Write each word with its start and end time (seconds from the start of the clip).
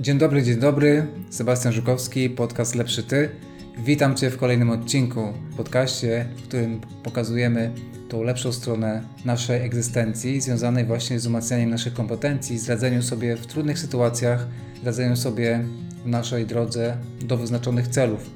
Dzień 0.00 0.18
dobry, 0.18 0.42
dzień 0.42 0.56
dobry. 0.56 1.06
Sebastian 1.30 1.72
Żukowski, 1.72 2.30
podcast 2.30 2.74
Lepszy 2.74 3.02
Ty. 3.02 3.30
Witam 3.78 4.16
Cię 4.16 4.30
w 4.30 4.36
kolejnym 4.36 4.70
odcinku, 4.70 5.32
podcaście, 5.56 6.26
w 6.36 6.42
którym 6.42 6.80
pokazujemy 7.02 7.72
tą 8.08 8.22
lepszą 8.22 8.52
stronę 8.52 9.02
naszej 9.24 9.62
egzystencji, 9.62 10.40
związanej 10.40 10.84
właśnie 10.84 11.20
z 11.20 11.26
umacnianiem 11.26 11.70
naszych 11.70 11.94
kompetencji, 11.94 12.58
z 12.58 12.68
radzeniem 12.68 13.02
sobie 13.02 13.36
w 13.36 13.46
trudnych 13.46 13.78
sytuacjach, 13.78 14.46
radzeniem 14.84 15.16
sobie 15.16 15.64
w 16.04 16.08
naszej 16.08 16.46
drodze 16.46 16.96
do 17.20 17.36
wyznaczonych 17.36 17.88
celów. 17.88 18.30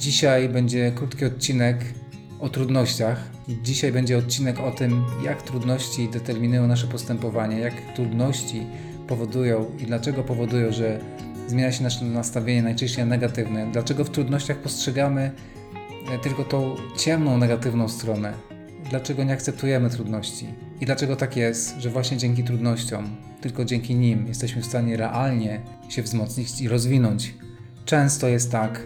Dzisiaj 0.00 0.48
będzie 0.48 0.92
krótki 0.94 1.24
odcinek 1.24 1.84
o 2.40 2.48
trudnościach. 2.48 3.30
Dzisiaj 3.62 3.92
będzie 3.92 4.18
odcinek 4.18 4.60
o 4.60 4.70
tym, 4.70 5.04
jak 5.24 5.42
trudności 5.42 6.08
determinują 6.08 6.66
nasze 6.66 6.86
postępowanie, 6.86 7.58
jak 7.58 7.74
trudności 7.94 8.66
powodują 9.08 9.66
i 9.78 9.86
dlaczego 9.86 10.22
powodują, 10.22 10.72
że 10.72 11.00
zmienia 11.48 11.72
się 11.72 11.82
nasze 11.82 12.04
nastawienie 12.04 12.62
najczęściej 12.62 13.06
negatywne, 13.06 13.72
dlaczego 13.72 14.04
w 14.04 14.10
trudnościach 14.10 14.56
postrzegamy 14.56 15.30
e, 16.12 16.18
tylko 16.18 16.44
tą 16.44 16.76
ciemną, 16.98 17.38
negatywną 17.38 17.88
stronę, 17.88 18.32
dlaczego 18.90 19.24
nie 19.24 19.32
akceptujemy 19.32 19.90
trudności 19.90 20.46
i 20.80 20.86
dlaczego 20.86 21.16
tak 21.16 21.36
jest, 21.36 21.80
że 21.80 21.90
właśnie 21.90 22.16
dzięki 22.16 22.44
trudnościom, 22.44 23.16
tylko 23.40 23.64
dzięki 23.64 23.94
nim 23.94 24.26
jesteśmy 24.26 24.62
w 24.62 24.66
stanie 24.66 24.96
realnie 24.96 25.60
się 25.88 26.02
wzmocnić 26.02 26.60
i 26.60 26.68
rozwinąć. 26.68 27.34
Często 27.84 28.28
jest 28.28 28.52
tak, 28.52 28.82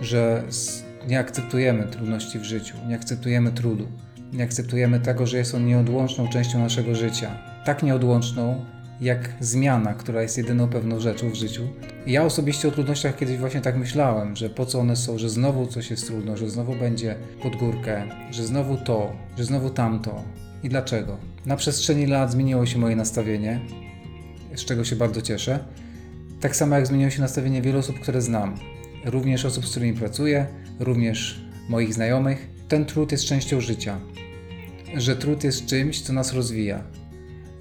że 0.00 0.44
nie 1.08 1.18
akceptujemy 1.18 1.86
trudności 1.86 2.38
w 2.38 2.44
życiu, 2.44 2.76
nie 2.88 2.94
akceptujemy 2.94 3.52
trudu, 3.52 3.88
nie 4.32 4.44
akceptujemy 4.44 5.00
tego, 5.00 5.26
że 5.26 5.38
jest 5.38 5.54
on 5.54 5.66
nieodłączną 5.66 6.28
częścią 6.28 6.58
naszego 6.58 6.94
życia. 6.94 7.38
Tak 7.64 7.82
nieodłączną, 7.82 8.64
jak 9.00 9.32
zmiana, 9.40 9.94
która 9.94 10.22
jest 10.22 10.38
jedyną 10.38 10.68
pewną 10.68 11.00
rzeczą 11.00 11.30
w 11.30 11.34
życiu. 11.34 11.62
Ja 12.06 12.24
osobiście 12.24 12.68
o 12.68 12.70
trudnościach 12.70 13.16
kiedyś 13.16 13.38
właśnie 13.38 13.60
tak 13.60 13.76
myślałem, 13.76 14.36
że 14.36 14.50
po 14.50 14.66
co 14.66 14.80
one 14.80 14.96
są, 14.96 15.18
że 15.18 15.30
znowu 15.30 15.66
coś 15.66 15.90
jest 15.90 16.06
trudno, 16.06 16.36
że 16.36 16.50
znowu 16.50 16.74
będzie 16.74 17.14
pod 17.42 17.56
górkę, 17.56 18.02
że 18.30 18.46
znowu 18.46 18.76
to, 18.76 19.12
że 19.38 19.44
znowu 19.44 19.70
tamto. 19.70 20.22
I 20.62 20.68
dlaczego? 20.68 21.16
Na 21.46 21.56
przestrzeni 21.56 22.06
lat 22.06 22.32
zmieniło 22.32 22.66
się 22.66 22.78
moje 22.78 22.96
nastawienie, 22.96 23.60
z 24.54 24.64
czego 24.64 24.84
się 24.84 24.96
bardzo 24.96 25.22
cieszę. 25.22 25.64
Tak 26.40 26.56
samo 26.56 26.74
jak 26.76 26.86
zmieniło 26.86 27.10
się 27.10 27.20
nastawienie 27.20 27.62
wielu 27.62 27.78
osób, 27.78 28.00
które 28.00 28.22
znam. 28.22 28.54
Również 29.04 29.44
osób, 29.44 29.66
z 29.66 29.70
którymi 29.70 29.98
pracuję, 29.98 30.46
również 30.80 31.40
moich 31.68 31.94
znajomych. 31.94 32.48
Ten 32.68 32.84
trud 32.84 33.12
jest 33.12 33.24
częścią 33.24 33.60
życia. 33.60 34.00
Że 34.96 35.16
trud 35.16 35.44
jest 35.44 35.66
czymś, 35.66 36.00
co 36.02 36.12
nas 36.12 36.32
rozwija, 36.32 36.84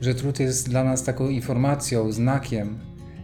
że 0.01 0.15
trud 0.15 0.39
jest 0.39 0.69
dla 0.69 0.83
nas 0.83 1.03
taką 1.03 1.29
informacją, 1.29 2.11
znakiem, 2.11 2.79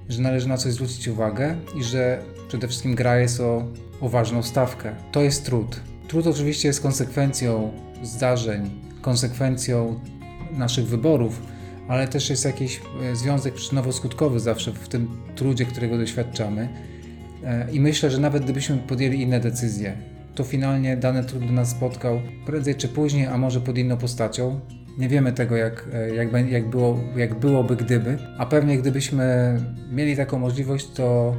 że 0.09 0.22
należy 0.22 0.48
na 0.48 0.58
coś 0.58 0.73
zwrócić 0.73 1.08
uwagę 1.08 1.56
i 1.80 1.84
że 1.84 2.22
przede 2.48 2.68
wszystkim 2.68 2.95
gra 2.95 3.20
jest 3.20 3.40
o, 3.40 3.68
o 4.02 4.09
ważną 4.09 4.44
stawkę. 4.44 4.96
To 5.12 5.22
jest 5.22 5.46
trud. 5.46 5.81
Trud 6.08 6.28
oczywiście 6.28 6.68
jest 6.68 6.81
konsekwencją 6.81 7.72
zdarzeń, 8.03 8.70
konsekwencją 9.02 10.00
naszych 10.52 10.88
wyborów, 10.88 11.42
ale 11.88 12.08
też 12.08 12.30
jest 12.30 12.46
jakiś 12.46 12.81
e, 13.03 13.16
związek 13.16 13.56
przyczynowo-skutkowy 13.56 14.40
zawsze 14.40 14.72
w 14.72 14.88
tym 14.88 15.08
trudzie, 15.36 15.66
którego 15.66 15.98
doświadczamy. 15.98 16.70
E, 17.44 17.72
I 17.72 17.80
myślę, 17.80 18.12
że 18.12 18.18
nawet 18.18 18.44
gdybyśmy 18.44 18.78
podjęli 18.78 19.22
inne 19.22 19.40
decyzje, 19.40 19.98
to 20.36 20.44
finalnie 20.44 20.98
dany 20.98 21.23
trud 21.23 21.52
nas 21.52 21.70
spotkał 21.70 22.22
prędzej 22.46 22.76
czy 22.76 22.88
później, 22.88 23.26
a 23.26 23.38
może 23.38 23.62
pod 23.62 23.78
inną 23.78 23.98
postacią, 23.98 24.59
nie 24.98 25.10
wiemy 25.10 25.34
tego, 25.34 25.56
jak, 25.56 25.88
e, 25.94 26.16
jak, 26.16 26.50
jak, 26.50 26.70
było, 26.70 27.00
jak 27.16 27.40
byłoby 27.40 27.76
gdyby, 27.76 28.18
a 28.38 28.46
pewnie 28.46 28.78
gdybyśmy 28.78 29.58
mieli 29.92 30.18
taką 30.18 30.40
możliwość, 30.40 30.92
to 30.92 31.36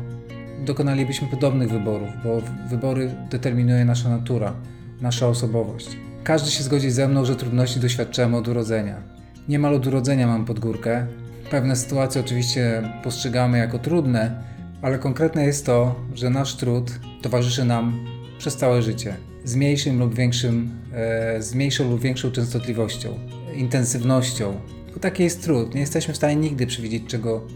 dokonalibyśmy 0.65 1.29
podobnych 1.29 1.71
wyborów, 1.71 2.09
bo 2.25 2.43
wybory 2.69 3.11
determinuje 3.31 3.85
nasza 3.85 4.09
natura, 4.09 4.55
nasza 5.01 5.29
osobowość. 5.29 5.97
Każdy 6.25 6.51
się 6.51 6.63
zgodzi 6.63 6.91
ze 6.91 7.09
mną, 7.09 7.25
że 7.25 7.37
trudności 7.37 7.81
doświadczamy 7.81 8.37
od 8.37 8.49
urodzenia. 8.49 9.03
Niemal 9.49 9.75
od 9.75 9.87
urodzenia 9.87 10.27
mam 10.27 10.45
pod 10.45 10.61
górkę. 10.61 11.07
Pewne 11.51 11.77
sytuacje 11.77 12.21
oczywiście 12.21 12.83
postrzegamy 13.05 13.59
jako 13.59 13.79
trudne, 13.79 14.43
ale 14.83 14.99
konkretne 14.99 15.45
jest 15.45 15.67
to, 15.67 15.95
że 16.15 16.31
nasz 16.31 16.57
trud 16.57 17.01
towarzyszy 17.23 17.65
nam 17.65 18.05
przez 18.39 18.57
całe 18.57 18.83
życie 18.83 19.17
z 19.45 19.57
mniejszym 19.57 19.99
lub 19.99 20.15
większym, 20.15 20.71
e, 20.93 21.43
z 21.43 21.55
mniejszą 21.55 21.91
lub 21.91 22.01
większą 22.01 22.31
częstotliwością 22.31 23.19
intensywnością. 23.59 24.61
Bo 24.95 25.01
taki 25.01 25.23
jest 25.23 25.43
trud. 25.43 25.75
Nie 25.75 25.81
jesteśmy 25.81 26.15
w 26.15 26.17
stanie 26.17 26.37
nigdy 26.37 26.67
przewidzieć, 26.67 27.03
czego, 27.07 27.47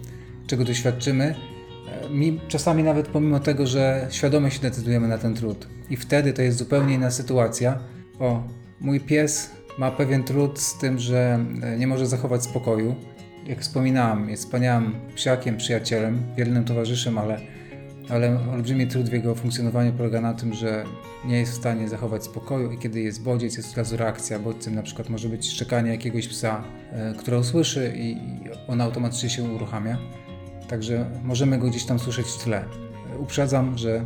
czego 0.47 0.65
doświadczymy. 0.65 1.35
E, 2.07 2.11
mi, 2.11 2.41
czasami 2.49 2.83
nawet 2.83 3.09
pomimo 3.09 3.41
tego, 3.41 3.67
że 3.67 4.07
świadomie 4.11 4.51
się 4.51 4.61
decydujemy 4.61 5.09
na 5.09 5.19
ten 5.19 5.35
trud. 5.35 5.69
I 5.91 5.97
wtedy 5.97 6.33
to 6.33 6.43
jest 6.43 6.59
zupełnie 6.59 6.95
inna 6.95 7.11
sytuacja. 7.11 7.79
O, 8.19 8.43
mój 8.81 9.01
pies 9.01 9.51
ma 9.79 9.91
pewien 9.91 10.25
trud 10.25 10.61
z 10.61 10.79
tym, 10.79 10.99
że 10.99 11.45
e, 11.63 11.79
nie 11.79 11.87
może 11.87 12.07
zachować 12.07 12.45
spokoju. 12.45 12.95
Jak 13.47 13.61
wspominałem, 13.61 14.29
jest 14.31 14.45
wspaniałym 14.45 14.95
psiakiem, 15.15 15.57
przyjacielem, 15.57 16.23
wiernym 16.37 16.65
towarzyszem, 16.65 17.19
ale 17.19 17.41
ale 18.11 18.39
olbrzymi 18.53 18.87
trud 18.87 19.09
w 19.09 19.13
jego 19.13 19.35
funkcjonowaniu 19.35 19.93
polega 19.93 20.21
na 20.21 20.35
tym, 20.35 20.55
że 20.55 20.85
nie 21.25 21.39
jest 21.39 21.53
w 21.53 21.57
stanie 21.57 21.89
zachować 21.89 22.25
spokoju 22.25 22.73
i 22.73 22.79
kiedy 22.79 23.01
jest 23.01 23.23
bodziec, 23.23 23.57
jest 23.57 23.71
od 23.71 23.77
razu 23.77 23.97
reakcja. 23.97 24.39
Bodźcem 24.39 24.75
na 24.75 24.83
przykład 24.83 25.09
może 25.09 25.29
być 25.29 25.51
szczekanie 25.51 25.91
jakiegoś 25.91 26.29
psa, 26.29 26.65
e, 26.93 27.15
które 27.19 27.39
usłyszy 27.39 27.93
i 27.97 28.17
on 28.69 28.81
automatycznie 28.81 29.31
się 29.31 29.43
uruchamia. 29.43 29.99
Także 30.69 31.11
możemy 31.25 31.59
go 31.59 31.69
gdzieś 31.69 31.85
tam 31.85 31.99
słyszeć 31.99 32.27
w 32.27 32.45
tle. 32.45 32.65
Uprzedzam, 33.19 33.79
że 33.79 34.05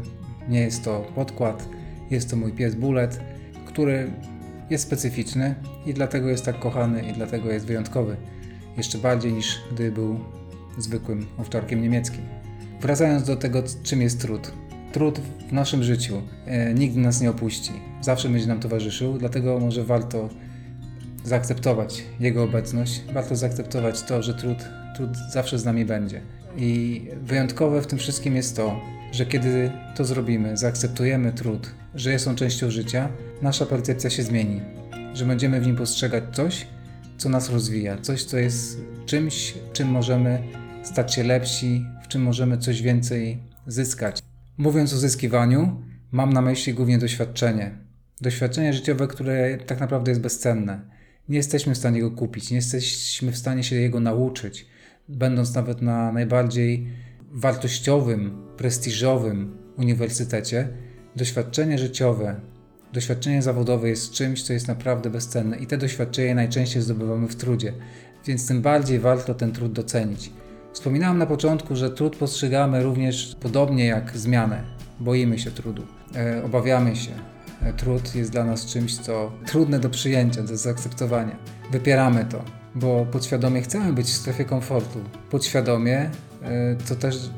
nie 0.49 0.61
jest 0.61 0.85
to 0.85 1.07
podkład, 1.15 1.69
jest 2.11 2.31
to 2.31 2.37
mój 2.37 2.53
pies 2.53 2.75
Bullet, 2.75 3.21
który 3.67 4.11
jest 4.71 4.85
specyficzny 4.85 5.55
i 5.87 5.95
dlatego 5.95 6.29
jest 6.29 6.45
tak 6.45 6.59
kochany 6.59 7.03
i 7.03 7.13
dlatego 7.13 7.53
jest 7.53 7.67
wyjątkowy. 7.67 8.17
Jeszcze 8.77 8.99
bardziej 8.99 9.33
niż 9.33 9.61
gdy 9.73 9.93
był 9.93 10.21
zwykłym 10.79 11.27
owczarkiem 11.39 11.83
niemieckim. 11.83 12.44
Wracając 12.85 13.27
do 13.27 13.37
tego, 13.37 13.63
czym 13.83 14.03
jest 14.03 14.21
trud. 14.21 14.53
Trud 14.93 15.21
w 15.49 15.53
naszym 15.53 15.83
życiu 15.83 16.23
e, 16.47 16.75
nigdy 16.75 17.01
nas 17.01 17.21
nie 17.21 17.31
opuści. 17.31 17.73
Zawsze 18.01 18.29
będzie 18.29 18.47
nam 18.47 18.61
towarzyszył, 18.61 19.19
dlatego 19.19 19.59
może 19.61 19.85
warto 19.85 20.29
zaakceptować 21.25 22.03
jego 22.21 22.43
obecność. 22.43 23.03
Warto 23.13 23.37
zaakceptować 23.37 24.03
to, 24.03 24.23
że 24.23 24.35
trud, 24.35 24.59
trud 24.97 25.11
zawsze 25.31 25.59
z 25.59 25.65
nami 25.65 25.85
będzie. 25.85 26.21
I 26.57 27.03
wyjątkowe 27.23 27.83
w 27.83 27.87
tym 27.87 27.99
wszystkim 27.99 28.37
jest 28.37 28.57
to, 28.57 28.81
że 29.13 29.27
kiedy 29.27 29.71
to 29.97 30.05
zrobimy, 30.05 30.57
zaakceptujemy 30.57 31.33
trud, 31.33 31.71
że 31.95 32.11
jest 32.11 32.29
on 32.29 32.37
częścią 32.37 32.71
życia, 32.71 33.09
nasza 33.43 33.67
percepcja 33.67 34.11
się 34.11 34.23
zmieni. 34.23 34.61
Że 35.15 35.27
będziemy 35.27 35.61
w 35.61 35.67
nim 35.67 35.77
postrzegać 35.77 36.25
coś, 36.33 36.67
co 37.19 37.29
nas 37.29 37.51
rozwija, 37.51 37.99
coś, 37.99 38.25
co 38.25 38.39
jest 38.39 38.81
czymś, 39.07 39.55
czym 39.73 39.89
możemy 39.89 40.43
stać 40.83 41.15
się 41.15 41.23
lepsi, 41.23 41.87
czym 42.15 42.23
możemy 42.23 42.59
coś 42.59 42.83
więcej 42.83 43.39
zyskać. 43.67 44.23
Mówiąc 44.59 44.93
o 44.95 44.97
zyskiwaniu, 44.97 45.83
mam 46.13 46.33
na 46.33 46.43
myśli 46.43 46.75
głównie 46.75 46.99
doświadczenie. 46.99 47.79
Doświadczenie 48.21 48.73
życiowe, 48.73 49.07
które 49.07 49.59
tak 49.59 49.81
naprawdę 49.81 50.11
jest 50.11 50.21
bezcenne. 50.21 50.81
Nie 51.29 51.37
jesteśmy 51.37 51.75
w 51.75 51.79
stanie 51.79 52.01
go 52.01 52.11
kupić, 52.11 52.51
nie 52.51 52.57
jesteśmy 52.57 53.33
w 53.33 53.39
stanie 53.39 53.65
się 53.65 53.77
jego 53.77 54.01
nauczyć, 54.01 54.67
będąc 55.09 55.55
nawet 55.55 55.83
na 55.83 56.13
najbardziej 56.13 56.87
wartościowym, 57.31 58.47
prestiżowym 58.57 59.57
uniwersytecie. 59.77 60.69
Doświadczenie 61.17 61.79
życiowe, 61.79 62.41
doświadczenie 62.93 63.43
zawodowe 63.43 63.89
jest 63.89 64.13
czymś, 64.13 64.43
co 64.43 64.53
jest 64.53 64.69
naprawdę 64.69 65.11
bezcenne 65.11 65.57
i 65.57 65.67
te 65.67 65.79
doświadczenia 65.79 66.35
najczęściej 66.35 66.83
zdobywamy 66.83 67.29
w 67.29 67.37
trudzie, 67.37 67.73
więc 68.27 68.49
tym 68.49 68.63
bardziej 68.63 68.99
warto 68.99 69.35
ten 69.35 69.53
trud 69.53 69.73
docenić. 69.73 70.31
Wspominałem 70.75 71.19
na 71.19 71.27
początku, 71.27 71.77
że 71.77 71.91
trud 71.91 72.17
postrzegamy 72.17 72.83
również 72.83 73.37
podobnie 73.41 73.87
jak 73.87 74.17
zmianę. 74.17 74.63
Boimy 75.01 75.39
się 75.39 75.51
trudu, 75.51 75.83
e, 76.17 76.45
obawiamy 76.45 76.97
się. 76.97 77.11
E, 77.63 77.73
trud 77.73 78.15
jest 78.15 78.31
dla 78.31 78.45
nas 78.45 78.67
czymś, 78.67 78.99
co 78.99 79.33
trudne 79.47 79.79
do 79.79 79.91
przyjęcia, 79.91 80.43
do 80.43 80.57
zaakceptowania. 80.57 81.37
Wypieramy 81.71 82.25
to, 82.25 82.45
bo 82.75 83.07
podświadomie 83.07 83.63
chcemy 83.63 83.93
być 83.93 84.07
w 84.07 84.17
strefie 84.17 84.45
komfortu. 84.45 84.99
Podświadomie 85.31 85.99
e, 86.43 86.77
to 86.89 86.95
też 86.95 87.31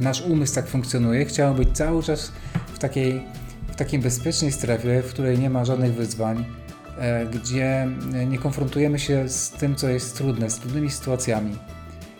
nasz 0.00 0.22
umysł 0.22 0.54
tak 0.54 0.66
funkcjonuje. 0.66 1.24
Chciałbym 1.24 1.64
być 1.64 1.76
cały 1.76 2.02
czas 2.02 2.32
w 2.74 2.78
takiej, 2.78 3.22
w 3.68 3.76
takiej 3.76 3.98
bezpiecznej 3.98 4.52
strefie, 4.52 5.02
w 5.02 5.10
której 5.12 5.38
nie 5.38 5.50
ma 5.50 5.64
żadnych 5.64 5.94
wyzwań, 5.94 6.44
e, 6.98 7.26
gdzie 7.26 7.88
nie 8.26 8.38
konfrontujemy 8.38 8.98
się 8.98 9.28
z 9.28 9.50
tym, 9.50 9.76
co 9.76 9.88
jest 9.88 10.16
trudne, 10.16 10.50
z 10.50 10.58
trudnymi 10.58 10.90
sytuacjami. 10.90 11.58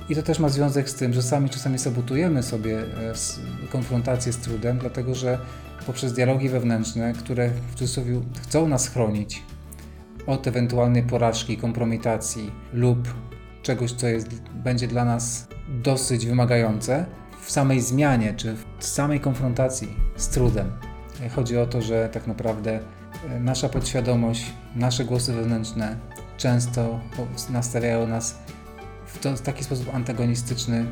I 0.08 0.14
to 0.14 0.22
też 0.22 0.38
ma 0.38 0.48
związek 0.48 0.90
z 0.90 0.94
tym, 0.94 1.12
że 1.12 1.22
sami 1.22 1.50
czasami 1.50 1.78
sabotujemy 1.78 2.42
sobie 2.42 2.78
e, 2.78 3.68
konfrontację 3.70 4.32
z 4.32 4.38
trudem, 4.38 4.78
dlatego 4.78 5.14
że 5.14 5.38
poprzez 5.86 6.12
dialogi 6.12 6.48
wewnętrzne, 6.48 7.12
które 7.12 7.50
w 7.50 7.74
cudzysłowie 7.74 8.20
chcą 8.42 8.68
nas 8.68 8.88
chronić 8.88 9.42
od 10.26 10.46
ewentualnej 10.46 11.02
porażki, 11.02 11.56
kompromitacji 11.56 12.50
lub 12.72 13.14
czegoś, 13.62 13.92
co 13.92 14.06
jest, 14.06 14.28
będzie 14.54 14.88
dla 14.88 15.04
nas 15.04 15.48
dosyć 15.68 16.26
wymagające, 16.26 17.06
w 17.42 17.50
samej 17.50 17.80
zmianie, 17.80 18.34
czy 18.36 18.56
w 18.78 18.84
samej 18.86 19.20
konfrontacji 19.20 19.96
z 20.16 20.28
trudem. 20.28 20.72
Chodzi 21.34 21.58
o 21.58 21.66
to, 21.66 21.82
że 21.82 22.08
tak 22.12 22.26
naprawdę 22.26 22.80
e, 23.30 23.40
nasza 23.40 23.68
podświadomość, 23.68 24.52
nasze 24.76 25.04
głosy 25.04 25.32
wewnętrzne 25.32 25.96
często 26.36 27.00
nastawiają 27.50 28.06
nas 28.06 28.38
w, 29.14 29.18
to, 29.18 29.36
w 29.36 29.40
taki 29.40 29.64
sposób 29.64 29.94
antagonistyczny 29.94 30.86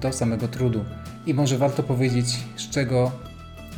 do 0.00 0.12
samego 0.12 0.48
trudu. 0.48 0.84
I 1.26 1.34
może 1.34 1.58
warto 1.58 1.82
powiedzieć, 1.82 2.38
z 2.56 2.70
czego 2.70 3.12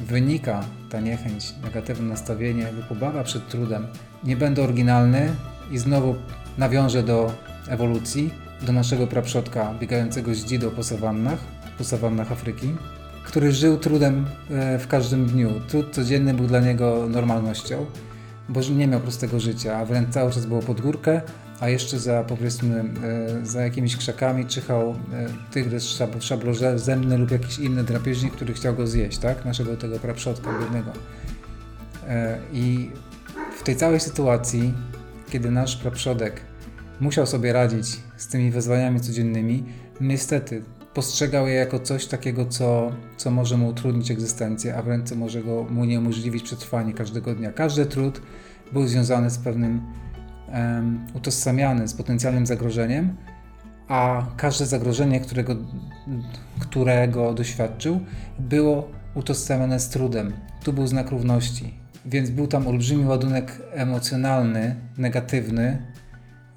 wynika 0.07 0.65
ta 0.91 1.01
niechęć, 1.01 1.55
negatywne 1.65 2.09
nastawienie 2.09 2.73
lub 2.73 2.93
obawa 2.93 3.25
przed 3.25 3.49
trudem. 3.49 3.87
Nie 4.25 4.37
będę 4.37 4.63
oryginalny 4.63 5.35
i 5.71 5.79
znowu 5.79 6.15
nawiążę 6.59 7.03
do 7.03 7.33
ewolucji, 7.69 8.31
do 8.63 8.73
naszego 8.73 9.07
praprzodka 9.07 9.75
biegającego 9.81 10.35
z 10.35 10.39
dzidą 10.39 10.71
po 10.71 10.83
sawannach, 10.83 11.39
po 11.79 11.85
sawannach 11.85 12.33
Afryki, 12.33 12.69
który 13.25 13.53
żył 13.53 13.79
trudem 13.79 14.27
e, 14.51 14.79
w 14.79 14.89
każdym 14.89 15.27
dniu. 15.27 15.51
Trud 15.69 15.95
codzienny 15.95 16.35
był 16.35 16.47
dla 16.47 16.61
niego 16.61 17.07
normalnością, 17.09 17.87
bo 18.49 18.61
nie 18.61 18.87
miał 18.87 19.01
prostego 19.01 19.41
życia, 19.41 19.77
a 19.77 19.85
wręcz 19.85 20.11
cały 20.11 20.33
czas 20.33 20.47
było 20.47 20.61
pod 20.61 20.81
górkę, 20.81 21.21
a 21.63 21.69
jeszcze 21.69 21.99
za 21.99 22.25
powiedzmy 22.25 22.85
e, 23.43 23.47
za 23.47 23.63
jakimiś 23.63 23.97
krzakami 23.97 24.47
czyhał 24.47 24.91
e, 24.91 24.95
tygrys 25.51 26.01
szablozemny 26.21 27.19
lub 27.19 27.31
jakiś 27.31 27.59
inny 27.59 27.85
drapieżnik, 27.85 28.33
który 28.33 28.55
chciał 28.55 28.75
go 28.75 28.87
zjeść, 28.87 29.19
tak? 29.19 29.45
Naszego 29.45 29.77
tego 29.77 29.99
praprzodka 29.99 30.59
biednego. 30.61 30.93
I 32.53 32.91
w 33.59 33.63
tej 33.63 33.77
całej 33.77 34.01
sytuacji, 34.01 34.75
kiedy 35.31 35.51
nasz 35.51 35.77
praprzodek 35.77 36.41
musiał 37.01 37.27
sobie 37.27 37.53
radzić 37.53 37.87
z 38.17 38.29
tymi 38.29 38.51
wyzwaniami 38.51 39.01
codziennymi, 39.01 39.65
niestety 40.01 40.63
postrzegał 40.95 41.49
je 41.49 41.55
jako 41.55 41.79
coś 41.79 42.07
takiego, 42.07 42.47
co, 42.47 42.93
co 43.17 43.31
może 43.31 43.57
mu 43.57 43.69
utrudnić 43.69 44.11
egzystencję, 44.11 44.77
a 44.77 44.83
wręcz 44.83 45.13
może 45.13 45.43
go, 45.43 45.67
mu 45.71 45.85
niemożliwić 45.85 46.43
przetrwanie 46.43 46.93
każdego 46.93 47.35
dnia. 47.35 47.53
Każdy 47.53 47.87
trud 47.87 48.23
był 48.73 48.87
związany 48.87 49.31
z 49.31 49.39
pewnym 49.39 49.81
utożsamiany 51.15 51.89
z 51.89 51.95
potencjalnym 51.95 52.47
zagrożeniem, 52.47 53.17
a 53.89 54.27
każde 54.37 54.67
zagrożenie, 54.67 55.21
którego, 55.21 55.57
którego 56.59 57.35
doświadczył, 57.35 58.01
było 58.39 58.89
utożsamiane 59.15 59.81
z 59.81 59.89
trudem. 59.89 60.33
Tu 60.65 60.73
był 60.73 60.87
znak 60.87 61.11
równości. 61.11 61.75
Więc 62.07 62.31
był 62.31 62.47
tam 62.47 62.67
olbrzymi 62.67 63.05
ładunek 63.05 63.63
emocjonalny, 63.73 64.77
negatywny, 64.99 65.87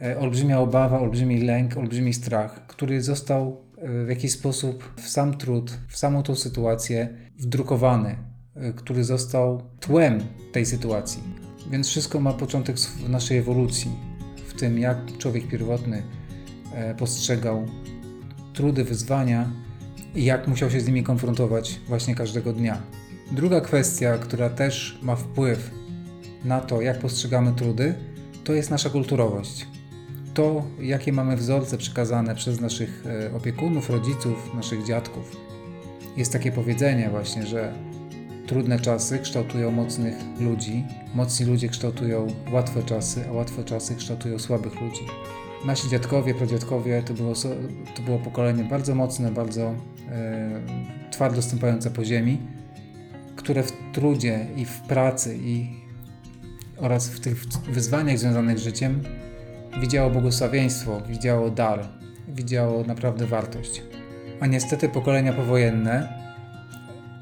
e, 0.01 0.19
olbrzymia 0.19 0.59
obawa, 0.59 0.99
olbrzymi 0.99 1.41
lęk, 1.41 1.77
olbrzymi 1.77 2.13
strach, 2.13 2.67
który 2.67 3.01
został 3.01 3.65
w 4.05 4.09
jakiś 4.09 4.31
sposób 4.31 4.93
w 4.97 5.09
sam 5.09 5.37
trud, 5.37 5.77
w 5.87 5.97
samą 5.97 6.23
tą 6.23 6.35
sytuację 6.35 7.09
wdrukowany, 7.39 8.15
y, 8.57 8.73
który 8.73 9.03
został 9.03 9.61
tłem 9.79 10.19
tej 10.51 10.65
sytuacji. 10.65 11.44
Więc 11.71 11.87
wszystko 11.87 12.19
ma 12.19 12.33
początek 12.33 12.79
w 12.79 13.09
naszej 13.09 13.37
ewolucji, 13.37 13.91
w 14.47 14.53
tym 14.53 14.79
jak 14.79 15.17
człowiek 15.17 15.47
pierwotny 15.47 16.03
e, 16.73 16.95
postrzegał 16.95 17.65
trudy, 18.53 18.83
wyzwania 18.83 19.51
i 20.15 20.25
jak 20.25 20.47
musiał 20.47 20.69
się 20.71 20.79
z 20.79 20.87
nimi 20.87 21.03
konfrontować 21.03 21.79
właśnie 21.87 22.15
każdego 22.15 22.53
dnia. 22.53 22.81
Druga 23.31 23.61
kwestia, 23.61 24.17
która 24.17 24.49
też 24.49 24.99
ma 25.01 25.15
wpływ 25.15 25.71
na 26.43 26.61
to, 26.61 26.81
jak 26.81 26.99
postrzegamy 26.99 27.53
trudy, 27.53 27.95
to 28.43 28.53
jest 28.53 28.69
nasza 28.69 28.89
kulturowość 28.89 29.67
to, 30.35 30.63
jakie 30.79 31.13
mamy 31.13 31.37
wzorce 31.37 31.77
przekazane 31.77 32.35
przez 32.35 32.61
naszych 32.61 33.03
e, 33.05 33.35
opiekunów, 33.35 33.89
rodziców, 33.89 34.53
naszych 34.55 34.85
dziadków. 34.85 35.35
Jest 36.17 36.33
takie 36.33 36.51
powiedzenie 36.51 37.09
właśnie, 37.09 37.45
że 37.45 37.73
trudne 38.47 38.79
czasy 38.79 39.19
kształtują 39.19 39.71
mocnych 39.71 40.15
ludzi, 40.39 40.83
mocni 41.15 41.45
ludzie 41.45 41.69
kształtują 41.69 42.27
łatwe 42.51 42.83
czasy, 42.83 43.25
a 43.29 43.31
łatwe 43.31 43.63
czasy 43.63 43.95
kształtują 43.95 44.39
słabych 44.39 44.81
ludzi. 44.81 45.01
Nasi 45.65 45.89
dziadkowie, 45.89 46.35
pradziadkowie 46.35 47.03
to 47.03 47.13
było, 47.13 47.33
to 47.95 48.01
było 48.01 48.19
pokolenie 48.19 48.63
bardzo 48.63 48.95
mocne, 48.95 49.31
bardzo 49.31 49.75
e, 50.11 50.61
twardo 51.11 51.41
stąpające 51.41 51.91
po 51.91 52.05
ziemi, 52.05 52.37
które 53.35 53.63
w 53.63 53.73
trudzie 53.93 54.47
i 54.55 54.65
w 54.65 54.81
pracy 54.81 55.37
i 55.41 55.67
oraz 56.77 57.09
w 57.09 57.19
tych 57.19 57.45
wyzwaniach 57.69 58.19
związanych 58.19 58.59
z 58.59 58.63
życiem 58.63 59.03
widziało 59.81 60.09
błogosławieństwo, 60.09 61.01
widziało 61.09 61.49
dar, 61.49 61.87
widziało 62.27 62.83
naprawdę 62.83 63.25
wartość. 63.25 63.81
A 64.39 64.47
niestety 64.47 64.89
pokolenia 64.89 65.33
powojenne 65.33 66.24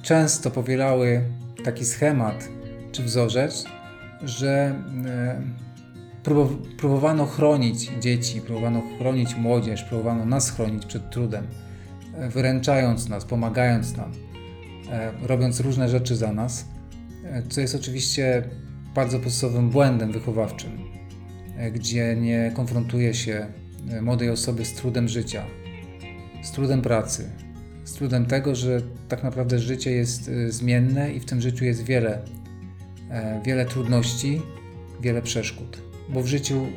często 0.03 0.51
powielały 0.51 1.21
taki 1.63 1.85
schemat 1.85 2.49
czy 2.91 3.03
wzorzec, 3.03 3.65
że 4.23 4.75
e, 5.05 5.41
próbowano 6.77 7.25
chronić 7.25 7.91
dzieci, 7.99 8.41
próbowano 8.41 8.81
chronić 8.99 9.35
młodzież, 9.35 9.83
próbowano 9.83 10.25
nas 10.25 10.49
chronić 10.49 10.85
przed 10.85 11.09
trudem, 11.09 11.47
e, 12.15 12.29
wyręczając 12.29 13.09
nas, 13.09 13.25
pomagając 13.25 13.97
nam, 13.97 14.11
e, 14.91 15.11
robiąc 15.27 15.59
różne 15.59 15.89
rzeczy 15.89 16.15
za 16.15 16.33
nas, 16.33 16.65
co 17.49 17.61
jest 17.61 17.75
oczywiście 17.75 18.49
bardzo 18.95 19.19
podstawowym 19.19 19.69
błędem 19.69 20.11
wychowawczym. 20.11 20.71
Gdzie 21.73 22.15
nie 22.15 22.51
konfrontuje 22.55 23.13
się 23.13 23.47
młodej 24.01 24.29
osoby 24.29 24.65
z 24.65 24.73
trudem 24.73 25.07
życia, 25.07 25.45
z 26.43 26.51
trudem 26.51 26.81
pracy, 26.81 27.29
z 27.85 27.93
trudem 27.93 28.25
tego, 28.25 28.55
że 28.55 28.81
tak 29.09 29.23
naprawdę 29.23 29.59
życie 29.59 29.91
jest 29.91 30.29
e, 30.29 30.51
zmienne 30.51 31.13
i 31.13 31.19
w 31.19 31.25
tym 31.25 31.41
życiu 31.41 31.65
jest 31.65 31.83
wiele, 31.83 32.21
wiele 33.45 33.65
trudności, 33.65 34.41
wiele 35.01 35.21
przeszkód. 35.21 35.77
Bo 36.09 36.23
w 36.23 36.27
życiu 36.27 36.67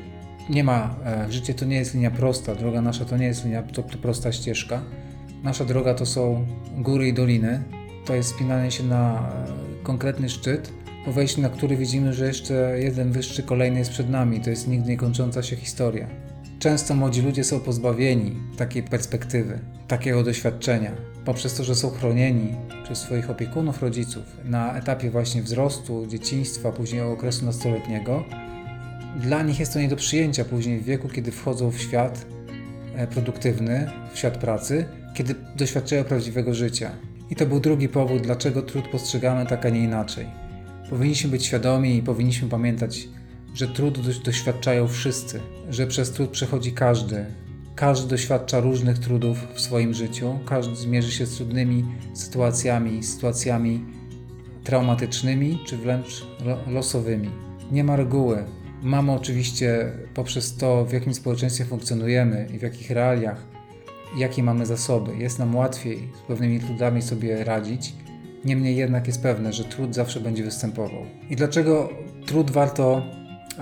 nie 0.50 0.64
ma, 0.64 0.96
życie 1.30 1.54
to 1.54 1.64
nie 1.64 1.76
jest 1.76 1.94
linia 1.94 2.10
prosta, 2.10 2.54
droga 2.54 2.80
nasza 2.80 3.04
to 3.04 3.16
nie 3.16 3.26
jest 3.26 3.44
linia, 3.44 3.62
to, 3.62 3.82
to 3.82 3.98
prosta 3.98 4.32
ścieżka. 4.32 4.82
Nasza 5.42 5.64
droga 5.64 5.94
to 5.94 6.06
są 6.06 6.46
góry 6.78 7.08
i 7.08 7.12
doliny, 7.12 7.62
to 8.04 8.14
jest 8.14 8.28
spinanie 8.28 8.70
się 8.70 8.84
na 8.84 9.32
konkretny 9.82 10.28
szczyt, 10.28 10.72
po 11.06 11.12
wejściu 11.12 11.40
na 11.40 11.48
który 11.48 11.76
widzimy, 11.76 12.12
że 12.12 12.26
jeszcze 12.26 12.76
jeden 12.78 13.12
wyższy 13.12 13.42
kolejny 13.42 13.78
jest 13.78 13.90
przed 13.90 14.10
nami. 14.10 14.40
To 14.40 14.50
jest 14.50 14.68
nigdy 14.68 14.90
nie 14.90 14.96
kończąca 14.96 15.42
się 15.42 15.56
historia. 15.56 16.08
Często 16.58 16.94
młodzi 16.94 17.22
ludzie 17.22 17.44
są 17.44 17.60
pozbawieni 17.60 18.36
takiej 18.56 18.82
perspektywy, 18.82 19.58
takiego 19.88 20.22
doświadczenia, 20.22 20.92
poprzez 21.24 21.54
to, 21.54 21.64
że 21.64 21.74
są 21.74 21.90
chronieni 21.90 22.54
przez 22.84 22.98
swoich 22.98 23.30
opiekunów, 23.30 23.82
rodziców 23.82 24.22
na 24.44 24.76
etapie 24.76 25.10
właśnie 25.10 25.42
wzrostu, 25.42 26.06
dzieciństwa, 26.06 26.72
później 26.72 27.00
okresu 27.00 27.44
nastoletniego. 27.44 28.25
Dla 29.16 29.42
nich 29.42 29.60
jest 29.60 29.72
to 29.72 29.80
nie 29.80 29.88
do 29.88 29.96
przyjęcia 29.96 30.44
później 30.44 30.78
w 30.78 30.84
wieku, 30.84 31.08
kiedy 31.08 31.32
wchodzą 31.32 31.70
w 31.70 31.78
świat 31.78 32.26
e, 32.94 33.06
produktywny, 33.06 33.90
w 34.12 34.18
świat 34.18 34.38
pracy, 34.38 34.84
kiedy 35.14 35.34
doświadczają 35.56 36.04
prawdziwego 36.04 36.54
życia. 36.54 36.90
I 37.30 37.36
to 37.36 37.46
był 37.46 37.60
drugi 37.60 37.88
powód, 37.88 38.22
dlaczego 38.22 38.62
trud 38.62 38.88
postrzegamy 38.88 39.46
tak, 39.46 39.66
a 39.66 39.68
nie 39.68 39.80
inaczej. 39.80 40.26
Powinniśmy 40.90 41.30
być 41.30 41.46
świadomi 41.46 41.96
i 41.96 42.02
powinniśmy 42.02 42.48
pamiętać, 42.48 43.08
że 43.56 43.68
trud 43.68 44.18
doświadczają 44.18 44.88
wszyscy, 44.88 45.40
że 45.70 45.86
przez 45.86 46.10
trud 46.10 46.30
przechodzi 46.30 46.72
każdy. 46.72 47.25
Każdy 47.75 48.08
doświadcza 48.08 48.60
różnych 48.60 48.98
trudów 48.98 49.38
w 49.54 49.60
swoim 49.60 49.94
życiu, 49.94 50.38
każdy 50.46 50.76
zmierzy 50.76 51.12
się 51.12 51.26
z 51.26 51.36
trudnymi 51.36 51.84
sytuacjami, 52.14 53.02
sytuacjami 53.02 53.84
traumatycznymi 54.64 55.58
czy 55.66 55.76
wręcz 55.76 56.26
losowymi. 56.66 57.30
Nie 57.72 57.84
ma 57.84 57.96
reguły. 57.96 58.44
Mamy 58.82 59.12
oczywiście 59.12 59.92
poprzez 60.14 60.56
to, 60.56 60.84
w 60.84 60.92
jakim 60.92 61.14
społeczeństwie 61.14 61.64
funkcjonujemy 61.64 62.48
i 62.54 62.58
w 62.58 62.62
jakich 62.62 62.90
realiach, 62.90 63.46
jakie 64.16 64.42
mamy 64.42 64.66
zasoby, 64.66 65.16
jest 65.16 65.38
nam 65.38 65.56
łatwiej 65.56 66.08
z 66.25 66.28
pewnymi 66.28 66.60
trudami 66.60 67.02
sobie 67.02 67.44
radzić 67.44 67.94
Niemniej 68.46 68.76
jednak 68.76 69.06
jest 69.06 69.22
pewne, 69.22 69.52
że 69.52 69.64
trud 69.64 69.94
zawsze 69.94 70.20
będzie 70.20 70.44
występował. 70.44 71.06
I 71.30 71.36
dlaczego 71.36 71.88
trud 72.26 72.50
warto 72.50 73.02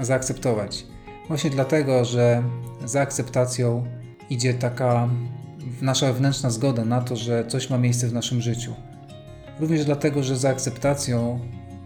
zaakceptować? 0.03 0.87
Właśnie 1.29 1.51
dlatego, 1.51 2.05
że 2.05 2.43
za 2.85 3.01
akceptacją 3.01 3.87
idzie 4.31 4.55
taka 4.55 5.09
nasza 5.83 6.07
wewnętrzna 6.07 6.51
zgoda 6.51 6.85
na 6.85 7.01
to, 7.01 7.17
że 7.17 7.47
coś 7.47 7.71
ma 7.71 7.79
miejsce 7.79 8.09
w 8.09 8.13
naszym 8.13 8.41
życiu. 8.41 8.75
Również 9.61 9.85
dlatego, 9.85 10.23
że 10.23 10.37
za 10.37 10.49
akceptacją 10.49 11.41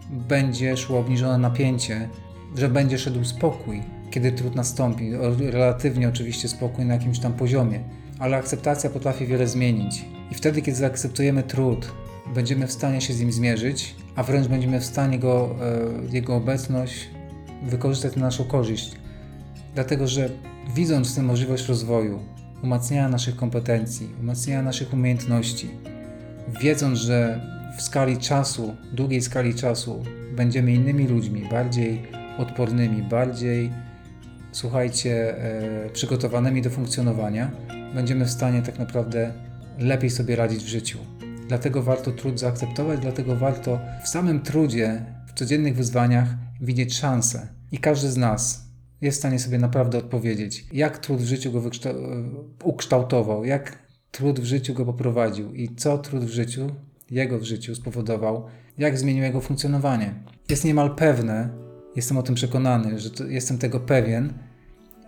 będzie 0.09 0.77
szło 0.77 0.99
obniżone 0.99 1.37
napięcie, 1.37 2.09
że 2.55 2.69
będzie 2.69 2.97
szedł 2.97 3.23
spokój, 3.23 3.81
kiedy 4.11 4.31
trud 4.31 4.55
nastąpi. 4.55 5.11
Relatywnie 5.39 6.09
oczywiście 6.09 6.47
spokój 6.47 6.85
na 6.85 6.93
jakimś 6.93 7.19
tam 7.19 7.33
poziomie, 7.33 7.79
ale 8.19 8.37
akceptacja 8.37 8.89
potrafi 8.89 9.27
wiele 9.27 9.47
zmienić. 9.47 10.05
I 10.31 10.35
wtedy, 10.35 10.61
kiedy 10.61 10.77
zaakceptujemy 10.77 11.43
trud, 11.43 11.91
będziemy 12.33 12.67
w 12.67 12.71
stanie 12.71 13.01
się 13.01 13.13
z 13.13 13.19
nim 13.19 13.31
zmierzyć, 13.31 13.95
a 14.15 14.23
wręcz 14.23 14.47
będziemy 14.47 14.79
w 14.79 14.85
stanie 14.85 15.19
go, 15.19 15.55
e, 16.11 16.15
jego 16.15 16.35
obecność 16.35 17.09
wykorzystać 17.63 18.15
na 18.15 18.21
naszą 18.21 18.43
korzyść. 18.43 18.95
Dlatego, 19.75 20.07
że 20.07 20.29
widząc 20.75 21.15
tym 21.15 21.25
możliwość 21.25 21.67
rozwoju, 21.67 22.19
umacniania 22.63 23.09
naszych 23.09 23.35
kompetencji, 23.35 24.09
umacniania 24.21 24.61
naszych 24.61 24.93
umiejętności, 24.93 25.69
wiedząc, 26.61 26.99
że 26.99 27.41
w 27.77 27.81
skali 27.81 28.17
czasu, 28.17 28.75
długiej 28.93 29.21
skali 29.21 29.55
czasu, 29.55 30.03
będziemy 30.35 30.73
innymi 30.73 31.07
ludźmi, 31.07 31.47
bardziej 31.51 32.01
odpornymi, 32.37 33.03
bardziej, 33.03 33.71
słuchajcie, 34.51 35.37
e, 35.37 35.89
przygotowanymi 35.89 36.61
do 36.61 36.69
funkcjonowania, 36.69 37.51
będziemy 37.95 38.25
w 38.25 38.29
stanie 38.29 38.61
tak 38.61 38.79
naprawdę 38.79 39.33
lepiej 39.79 40.09
sobie 40.09 40.35
radzić 40.35 40.63
w 40.63 40.67
życiu. 40.67 40.97
Dlatego 41.47 41.83
warto 41.83 42.11
trud 42.11 42.39
zaakceptować, 42.39 42.99
dlatego 42.99 43.35
warto 43.35 43.79
w 44.03 44.07
samym 44.07 44.39
trudzie, 44.39 45.01
w 45.27 45.33
codziennych 45.33 45.75
wyzwaniach 45.75 46.27
widzieć 46.61 46.97
szansę. 46.97 47.47
I 47.71 47.77
każdy 47.77 48.09
z 48.09 48.17
nas 48.17 48.69
jest 49.01 49.17
w 49.17 49.19
stanie 49.19 49.39
sobie 49.39 49.57
naprawdę 49.57 49.97
odpowiedzieć, 49.97 50.65
jak 50.71 50.97
trud 50.97 51.21
w 51.21 51.25
życiu 51.25 51.51
go 51.51 51.61
ukształtował, 52.63 53.45
jak 53.45 53.79
trud 54.11 54.39
w 54.39 54.45
życiu 54.45 54.73
go 54.73 54.85
poprowadził 54.85 55.53
i 55.53 55.75
co 55.75 55.97
trud 55.97 56.25
w 56.25 56.29
życiu, 56.29 56.71
jego 57.11 57.39
w 57.39 57.43
życiu 57.43 57.75
spowodował, 57.75 58.45
jak 58.77 58.97
zmienił 58.97 59.23
jego 59.23 59.41
funkcjonowanie. 59.41 60.15
Jest 60.49 60.65
niemal 60.65 60.95
pewne, 60.95 61.49
jestem 61.95 62.17
o 62.17 62.23
tym 62.23 62.35
przekonany, 62.35 62.99
że 62.99 63.09
to, 63.09 63.25
jestem 63.25 63.57
tego 63.57 63.79
pewien, 63.79 64.33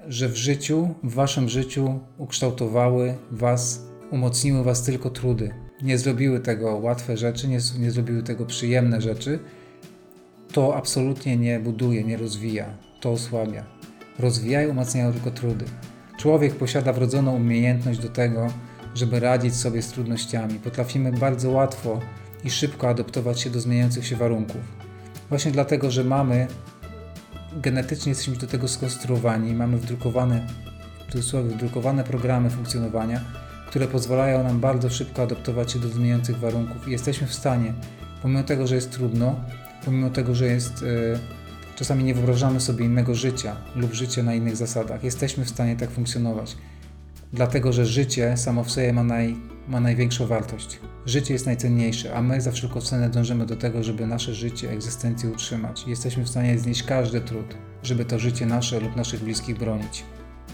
że 0.08 0.30
w 0.30 0.36
życiu, 0.36 0.90
w 1.04 1.14
waszym 1.14 1.50
życiu 1.50 2.00
ukształtowały 2.18 3.14
was, 3.32 3.86
umocniły 4.12 4.64
was 4.64 4.84
tylko 4.84 5.10
trudy. 5.10 5.54
Nie 5.84 5.98
zrobiły 5.98 6.40
tego 6.40 6.78
łatwe 6.78 7.18
rzeczy, 7.18 7.48
nie, 7.48 7.60
nie 7.80 7.92
zrobiły 7.92 8.24
tego 8.24 8.46
przyjemne 8.46 9.02
rzeczy. 9.02 9.40
To 10.52 10.76
absolutnie 10.76 11.38
nie 11.38 11.60
buduje, 11.60 12.04
nie 12.04 12.18
rozwija, 12.18 12.66
to 13.00 13.12
osłabia. 13.12 13.64
Rozwijają, 14.20 14.70
umacniają 14.70 15.14
tylko 15.14 15.32
trudy. 15.32 15.66
Człowiek 16.18 16.56
posiada 16.56 16.94
wrodzoną 16.94 17.36
umiejętność 17.36 18.00
do 18.00 18.10
tego, 18.10 18.48
żeby 18.96 19.20
radzić 19.20 19.56
sobie 19.56 19.82
z 19.82 19.92
trudnościami. 19.92 20.60
Potrafimy 20.60 21.12
bardzo 21.12 21.52
łatwo 21.52 22.00
i 22.44 22.50
szybko 22.50 22.90
adaptować 22.90 23.42
się 23.42 23.50
do 23.50 23.60
zmieniających 23.60 24.08
się 24.08 24.16
warunków. 24.16 24.62
Właśnie 25.30 25.52
dlatego, 25.52 25.92
że 25.92 26.04
mamy 26.04 26.48
genetycznie 27.54 28.10
jesteśmy 28.10 28.36
do 28.36 28.48
tego 28.48 28.68
skonstruowani, 28.68 29.54
mamy 29.54 29.78
wdrukowane, 29.78 30.48
w 31.08 31.12
cudzysłowie, 31.12 31.50
wdrukowane 31.50 32.04
programy 32.04 32.50
funkcjonowania, 32.50 33.22
które 33.68 33.88
pozwalają 33.88 34.44
nam 34.44 34.60
bardzo 34.60 34.90
szybko 34.90 35.24
adaptować 35.24 35.72
się 35.72 35.80
do 35.80 35.90
zmieniających 35.90 36.40
warunków 36.40 36.88
i 36.88 36.92
jesteśmy 36.92 37.28
w 37.28 37.34
stanie, 37.34 37.74
pomimo 38.22 38.44
tego, 38.44 38.68
że 38.68 38.76
jest 38.76 38.92
trudno, 38.92 39.36
pomimo 39.86 40.10
tego, 40.10 40.36
że 40.36 40.46
jest 40.46 40.82
yy, 40.82 41.20
czasami 41.76 42.04
nie 42.04 42.14
wyobrażamy 42.14 42.60
sobie 42.60 42.86
innego 42.86 43.16
życia 43.16 43.56
lub 43.76 43.94
życia 43.94 44.24
na 44.24 44.36
innych 44.36 44.56
zasadach, 44.56 45.04
jesteśmy 45.04 45.46
w 45.46 45.50
stanie 45.50 45.76
tak 45.76 45.92
funkcjonować 45.92 46.56
dlatego 47.34 47.74
że 47.74 47.86
życie 47.86 48.38
samo 48.38 48.64
w 48.64 48.72
sobie 48.72 48.94
ma, 48.94 49.04
naj, 49.04 49.36
ma 49.68 49.80
największą 49.80 50.28
wartość. 50.28 50.80
Życie 51.06 51.34
jest 51.34 51.46
najcenniejsze, 51.46 52.14
a 52.14 52.22
my 52.22 52.42
za 52.42 52.52
wszelką 52.52 52.82
cenę 52.82 53.10
dążymy 53.10 53.46
do 53.46 53.56
tego, 53.56 53.84
żeby 53.84 54.08
nasze 54.08 54.34
życie, 54.34 54.72
egzystencję 54.72 55.30
utrzymać. 55.30 55.88
Jesteśmy 55.88 56.24
w 56.24 56.30
stanie 56.30 56.60
znieść 56.60 56.84
każdy 56.84 57.22
trud, 57.22 57.56
żeby 57.84 58.06
to 58.06 58.20
życie 58.20 58.46
nasze 58.46 58.80
lub 58.80 58.96
naszych 58.96 59.24
bliskich 59.24 59.58
bronić. 59.58 60.04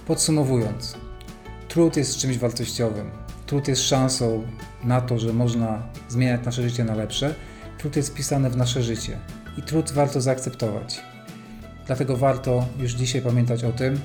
Podsumowując, 0.08 0.98
trud 1.68 1.98
jest 1.98 2.18
czymś 2.18 2.38
wartościowym. 2.38 3.10
Trud 3.46 3.68
jest 3.68 3.82
szansą 3.82 4.44
na 4.84 5.02
to, 5.02 5.20
że 5.20 5.34
można 5.34 5.84
zmieniać 6.10 6.46
nasze 6.46 6.70
życie 6.70 6.84
na 6.84 6.96
lepsze. 6.96 7.36
Trud 7.78 7.96
jest 7.96 8.10
wpisany 8.10 8.50
w 8.50 8.58
nasze 8.58 8.84
życie 8.84 9.18
i 9.58 9.62
trud 9.62 9.92
warto 9.92 10.22
zaakceptować. 10.22 11.02
Dlatego 11.88 12.18
warto 12.18 12.66
już 12.80 12.92
dzisiaj 12.92 13.22
pamiętać 13.22 13.64
o 13.64 13.72
tym, 13.72 14.00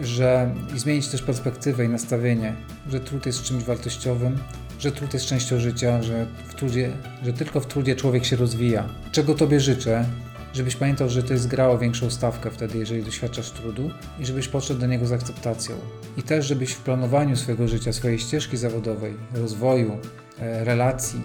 że 0.00 0.54
i 0.76 0.78
zmienić 0.78 1.08
też 1.08 1.22
perspektywę 1.22 1.84
i 1.84 1.88
nastawienie, 1.88 2.54
że 2.88 3.00
trud 3.00 3.26
jest 3.26 3.42
czymś 3.42 3.64
wartościowym, 3.64 4.38
że 4.78 4.92
trud 4.92 5.14
jest 5.14 5.26
częścią 5.26 5.58
życia, 5.58 6.02
że, 6.02 6.26
w 6.48 6.54
trudzie, 6.54 6.92
że 7.24 7.32
tylko 7.32 7.60
w 7.60 7.66
trudzie 7.66 7.96
człowiek 7.96 8.24
się 8.24 8.36
rozwija. 8.36 8.88
Czego 9.12 9.34
Tobie 9.34 9.60
życzę, 9.60 10.04
żebyś 10.52 10.76
pamiętał, 10.76 11.08
że 11.08 11.22
to 11.22 11.32
jest 11.32 11.48
gra 11.48 11.68
o 11.68 11.78
większą 11.78 12.10
stawkę 12.10 12.50
wtedy, 12.50 12.78
jeżeli 12.78 13.02
doświadczasz 13.02 13.50
trudu 13.50 13.90
i 14.20 14.26
żebyś 14.26 14.48
podszedł 14.48 14.80
do 14.80 14.86
niego 14.86 15.06
z 15.06 15.12
akceptacją. 15.12 15.76
I 16.16 16.22
też, 16.22 16.46
żebyś 16.46 16.72
w 16.72 16.80
planowaniu 16.80 17.36
swojego 17.36 17.68
życia, 17.68 17.92
swojej 17.92 18.18
ścieżki 18.18 18.56
zawodowej, 18.56 19.14
rozwoju, 19.34 19.98
e, 20.38 20.64
relacji, 20.64 21.22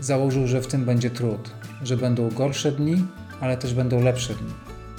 założył, 0.00 0.46
że 0.46 0.60
w 0.60 0.66
tym 0.66 0.84
będzie 0.84 1.10
trud, 1.10 1.50
że 1.82 1.96
będą 1.96 2.30
gorsze 2.30 2.72
dni, 2.72 3.06
ale 3.40 3.56
też 3.56 3.74
będą 3.74 4.02
lepsze 4.02 4.34
dni. 4.34 4.52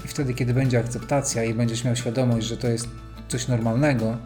I 0.05 0.07
wtedy, 0.07 0.33
kiedy 0.33 0.53
będzie 0.53 0.79
akceptacja 0.79 1.43
i 1.43 1.53
będziesz 1.53 1.83
miał 1.83 1.95
świadomość, 1.95 2.47
że 2.47 2.57
to 2.57 2.67
jest 2.67 2.87
coś 3.27 3.47
normalnego, 3.47 4.17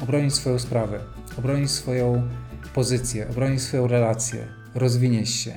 obronić 0.00 0.34
swoją 0.34 0.58
sprawę, 0.58 1.00
obronić 1.38 1.70
swoją 1.70 2.28
pozycję, 2.74 3.28
obronić 3.28 3.62
swoją 3.62 3.86
relację, 3.86 4.46
rozwiniesz 4.74 5.30
się. 5.30 5.52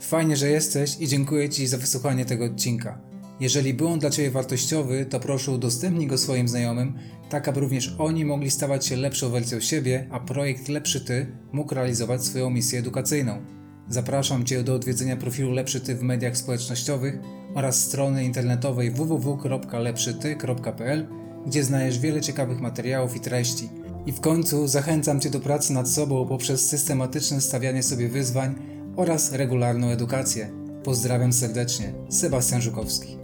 Fajnie, 0.00 0.36
że 0.36 0.48
jesteś 0.48 1.00
i 1.00 1.08
dziękuję 1.08 1.48
Ci 1.48 1.66
za 1.66 1.78
wysłuchanie 1.78 2.24
tego 2.24 2.44
odcinka. 2.44 3.09
Jeżeli 3.40 3.74
był 3.74 3.88
on 3.88 3.98
dla 3.98 4.10
Ciebie 4.10 4.30
wartościowy, 4.30 5.06
to 5.06 5.20
proszę 5.20 5.52
udostępnij 5.52 6.06
go 6.06 6.18
swoim 6.18 6.48
znajomym, 6.48 6.94
tak 7.28 7.48
aby 7.48 7.60
również 7.60 7.94
oni 7.98 8.24
mogli 8.24 8.50
stawać 8.50 8.86
się 8.86 8.96
lepszą 8.96 9.30
wersją 9.30 9.60
siebie, 9.60 10.06
a 10.10 10.20
projekt 10.20 10.68
Lepszy 10.68 11.00
Ty 11.00 11.26
mógł 11.52 11.74
realizować 11.74 12.24
swoją 12.24 12.50
misję 12.50 12.78
edukacyjną. 12.78 13.42
Zapraszam 13.88 14.44
Cię 14.44 14.62
do 14.62 14.74
odwiedzenia 14.74 15.16
profilu 15.16 15.52
Lepszy 15.52 15.80
Ty 15.80 15.94
w 15.94 16.02
mediach 16.02 16.36
społecznościowych 16.36 17.18
oraz 17.54 17.84
strony 17.84 18.24
internetowej 18.24 18.90
www.lepszyty.pl 18.90 21.06
gdzie 21.46 21.64
znajdziesz 21.64 21.98
wiele 21.98 22.20
ciekawych 22.20 22.60
materiałów 22.60 23.16
i 23.16 23.20
treści. 23.20 23.68
I 24.06 24.12
w 24.12 24.20
końcu 24.20 24.68
zachęcam 24.68 25.20
Cię 25.20 25.30
do 25.30 25.40
pracy 25.40 25.72
nad 25.72 25.90
sobą 25.90 26.26
poprzez 26.26 26.68
systematyczne 26.68 27.40
stawianie 27.40 27.82
sobie 27.82 28.08
wyzwań 28.08 28.54
oraz 28.96 29.32
regularną 29.32 29.88
edukację. 29.88 30.50
Pozdrawiam 30.84 31.32
serdecznie, 31.32 31.92
Sebastian 32.08 32.62
Żukowski. 32.62 33.19